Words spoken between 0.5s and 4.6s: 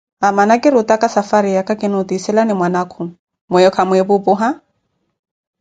kirutaka safwariyaka, kinuutiselani mwanakhu, mweyo kamweepu opuha?